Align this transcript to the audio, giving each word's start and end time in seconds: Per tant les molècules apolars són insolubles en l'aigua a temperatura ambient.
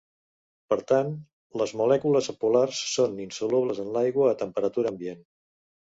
Per 0.73 0.77
tant 0.91 1.11
les 1.61 1.73
molècules 1.83 2.31
apolars 2.35 2.81
són 2.95 3.15
insolubles 3.27 3.83
en 3.85 3.95
l'aigua 3.99 4.29
a 4.31 4.39
temperatura 4.45 4.95
ambient. 4.97 5.25